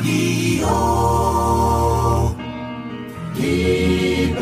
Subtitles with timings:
[0.00, 0.66] Radio.
[3.36, 4.40] Liebesbrief.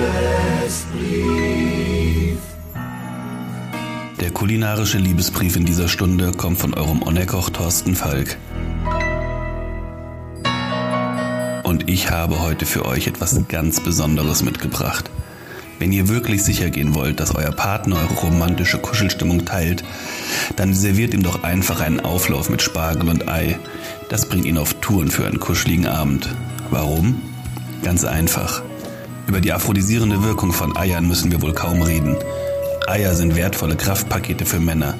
[4.20, 8.36] Der kulinarische Liebesbrief in dieser Stunde kommt von eurem Onnekoch Thorsten Falk.
[11.64, 15.10] Und ich habe heute für euch etwas ganz Besonderes mitgebracht.
[15.80, 19.84] Wenn ihr wirklich sicher gehen wollt, dass euer Partner eure romantische Kuschelstimmung teilt,
[20.56, 23.58] dann serviert ihm doch einfach einen Auflauf mit Spargel und Ei.
[24.08, 26.34] Das bringt ihn auf Touren für einen kuscheligen Abend.
[26.70, 27.20] Warum?
[27.82, 28.62] Ganz einfach.
[29.26, 32.16] Über die aphrodisierende Wirkung von Eiern müssen wir wohl kaum reden.
[32.86, 34.94] Eier sind wertvolle Kraftpakete für Männer.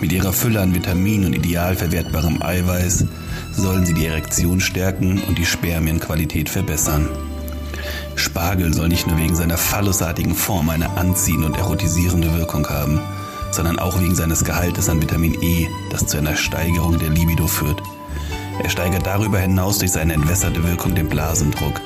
[0.00, 3.04] Mit ihrer Fülle an Vitaminen und ideal verwertbarem Eiweiß
[3.52, 7.08] sollen sie die Erektion stärken und die Spermienqualität verbessern.
[8.14, 13.00] Spargel soll nicht nur wegen seiner phallusartigen Form eine anziehende und erotisierende Wirkung haben,
[13.50, 17.82] sondern auch wegen seines Gehaltes an Vitamin E, das zu einer Steigerung der Libido führt.
[18.62, 21.80] Er steigert darüber hinaus durch seine entwässerte Wirkung den Blasendruck.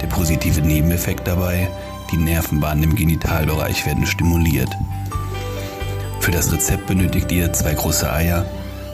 [0.00, 1.68] Der positive Nebeneffekt dabei,
[2.10, 4.70] die Nervenbahnen im Genitalbereich werden stimuliert.
[6.20, 8.44] Für das Rezept benötigt ihr zwei große Eier,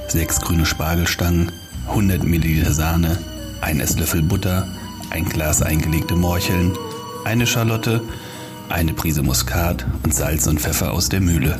[0.08, 1.50] sechs grüne Spargelstangen,
[1.88, 3.18] 100 Milliliter Sahne,
[3.60, 4.68] ein Esslöffel Butter,
[5.10, 6.76] ein Glas eingelegte Morcheln,
[7.24, 8.02] eine Schalotte,
[8.68, 11.58] eine Prise Muskat und Salz und Pfeffer aus der Mühle.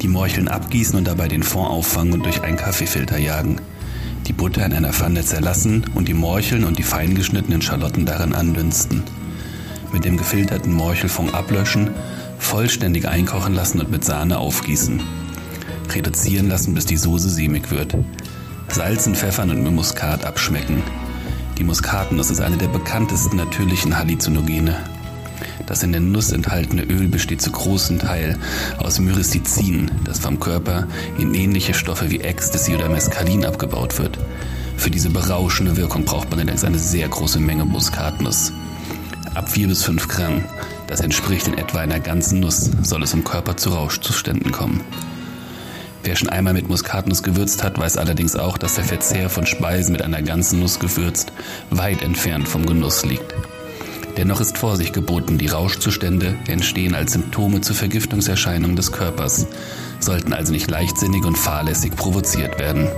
[0.00, 3.60] Die Morcheln abgießen und dabei den Fond auffangen und durch einen Kaffeefilter jagen.
[4.26, 8.34] Die Butter in einer Pfanne zerlassen und die Morcheln und die fein geschnittenen Schalotten darin
[8.34, 9.02] andünsten.
[9.92, 11.90] Mit dem gefilterten Morchelfond ablöschen,
[12.38, 15.00] vollständig einkochen lassen und mit Sahne aufgießen.
[15.92, 17.96] Reduzieren lassen, bis die Soße sämig wird.
[18.68, 20.82] Salzen, pfeffern und mit Muskat abschmecken.
[21.58, 24.76] Die Muskatnuss ist eine der bekanntesten natürlichen Halluzinogene.
[25.66, 28.38] Das in der Nuss enthaltene Öl besteht zu großem Teil
[28.78, 30.86] aus Myricin, das vom Körper
[31.18, 34.18] in ähnliche Stoffe wie Ecstasy oder Mescalin abgebaut wird.
[34.76, 38.52] Für diese berauschende Wirkung braucht man allerdings eine sehr große Menge Muskatnuss.
[39.34, 40.44] Ab 4 bis 5 Gramm,
[40.88, 44.82] das entspricht in etwa einer ganzen Nuss, soll es im Körper zu Rauschzuständen kommen.
[46.04, 49.92] Wer schon einmal mit Muskatnuss gewürzt hat, weiß allerdings auch, dass der Verzehr von Speisen
[49.92, 51.32] mit einer ganzen Nuss gewürzt
[51.70, 53.34] weit entfernt vom Genuss liegt.
[54.16, 59.46] Dennoch ist Vorsicht geboten, die Rauschzustände entstehen als Symptome zu Vergiftungserscheinungen des Körpers,
[60.00, 62.88] sollten also nicht leichtsinnig und fahrlässig provoziert werden.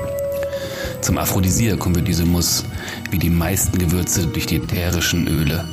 [1.00, 2.64] Zum Aphrodisiakum wird diese Muss,
[3.10, 5.64] wie die meisten Gewürze, durch die ätherischen Öle,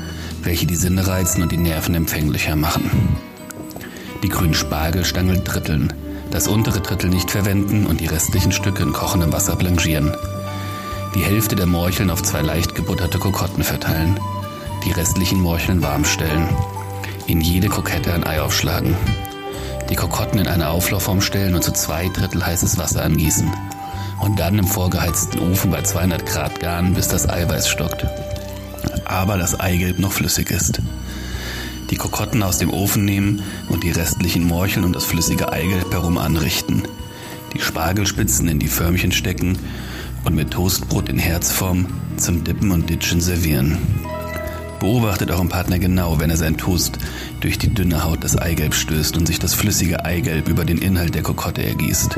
[0.44, 2.92] welche die Sinne reizen und die Nerven empfänglicher machen.
[4.24, 5.94] Die grünen Spargelstangen dritteln,
[6.30, 10.12] das untere Drittel nicht verwenden und die restlichen Stücke in kochendem Wasser blanchieren.
[11.16, 14.20] Die Hälfte der Morcheln auf zwei leicht gebutterte Kokotten verteilen.
[14.86, 16.48] Die restlichen Morcheln warm stellen.
[17.28, 18.96] In jede Kokette ein Ei aufschlagen.
[19.90, 23.52] Die Kokotten in eine Auflaufform stellen und zu zwei Drittel heißes Wasser angießen.
[24.20, 28.06] Und dann im vorgeheizten Ofen bei 200 Grad garen, bis das Eiweiß stockt.
[29.06, 30.82] Aber das Eigelb noch flüssig ist
[31.92, 36.18] die Kokotten aus dem Ofen nehmen und die restlichen Morcheln und das flüssige Eigelb herum
[36.18, 36.84] anrichten.
[37.54, 39.58] Die Spargelspitzen in die Förmchen stecken
[40.24, 43.78] und mit Toastbrot in Herzform zum Dippen und Ditschen servieren.
[44.82, 46.98] Beobachtet euren Partner genau, wenn er sein Toast
[47.40, 51.14] durch die dünne Haut des Eigelbs stößt und sich das flüssige Eigelb über den Inhalt
[51.14, 52.16] der Kokotte ergießt.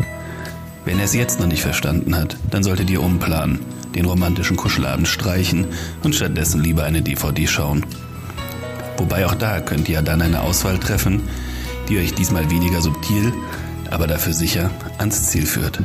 [0.86, 3.60] Wenn er es jetzt noch nicht verstanden hat, dann solltet ihr umplanen,
[3.96, 5.68] den romantischen Kuschelabend streichen
[6.04, 7.86] und stattdessen lieber eine DVD schauen.
[8.96, 11.24] Wobei auch da könnt ihr dann eine Auswahl treffen,
[11.90, 13.34] die euch diesmal weniger subtil,
[13.92, 15.82] aber dafür sicher ans Ziel führt.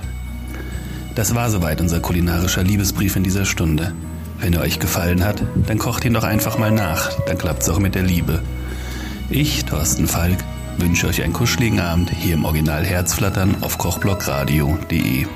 [1.16, 3.94] Das war soweit unser kulinarischer Liebesbrief in dieser Stunde.
[4.40, 7.78] Wenn er euch gefallen hat, dann kocht ihn doch einfach mal nach, dann klappt's auch
[7.78, 8.42] mit der Liebe.
[9.30, 10.38] Ich, Thorsten Falk,
[10.78, 15.26] wünsche euch einen kuscheligen Abend hier im Original Herzflattern auf kochblockradio.de.